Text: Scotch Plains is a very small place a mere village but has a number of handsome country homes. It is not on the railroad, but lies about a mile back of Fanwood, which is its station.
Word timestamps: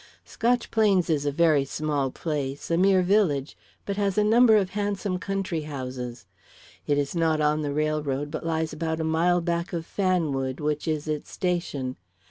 Scotch 0.25 0.71
Plains 0.71 1.11
is 1.11 1.27
a 1.27 1.31
very 1.31 1.63
small 1.63 2.09
place 2.09 2.71
a 2.71 2.75
mere 2.75 3.03
village 3.03 3.55
but 3.85 3.97
has 3.97 4.17
a 4.17 4.23
number 4.23 4.57
of 4.57 4.71
handsome 4.71 5.19
country 5.19 5.61
homes. 5.65 6.25
It 6.87 6.97
is 6.97 7.15
not 7.15 7.39
on 7.39 7.61
the 7.61 7.71
railroad, 7.71 8.31
but 8.31 8.43
lies 8.43 8.73
about 8.73 8.99
a 8.99 9.03
mile 9.03 9.41
back 9.41 9.73
of 9.73 9.85
Fanwood, 9.85 10.59
which 10.59 10.87
is 10.87 11.07
its 11.07 11.29
station. 11.29 11.97